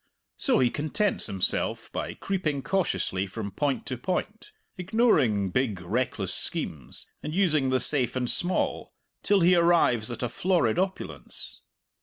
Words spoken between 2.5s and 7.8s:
cautiously from point to point, ignoring big, reckless schemes and using the